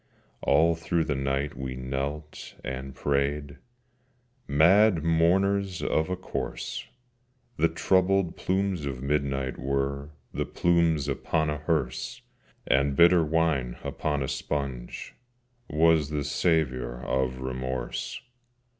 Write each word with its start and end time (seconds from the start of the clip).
All 0.41 0.73
through 0.73 1.03
the 1.03 1.13
night 1.15 1.55
we 1.55 1.75
knelt 1.75 2.55
and 2.63 2.95
prayed, 2.95 3.59
Mad 4.47 5.03
mourners 5.03 5.83
of 5.83 6.09
a 6.09 6.15
corse! 6.15 6.87
The 7.57 7.67
troubled 7.69 8.35
plumes 8.35 8.87
of 8.87 9.03
midnight 9.03 9.59
were 9.59 10.09
The 10.33 10.47
plumes 10.47 11.07
upon 11.07 11.51
a 11.51 11.59
hearse: 11.59 12.23
And 12.65 12.95
bitter 12.95 13.23
wine 13.23 13.77
upon 13.83 14.23
a 14.23 14.27
sponge 14.27 15.13
Was 15.69 16.09
the 16.09 16.23
savour 16.23 17.03
of 17.05 17.39
Remorse. 17.41 18.21